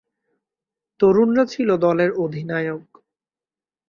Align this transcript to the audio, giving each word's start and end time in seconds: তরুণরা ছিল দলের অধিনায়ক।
তরুণরা 0.99 1.43
ছিল 1.45 1.69
দলের 1.77 2.11
অধিনায়ক। 2.15 2.83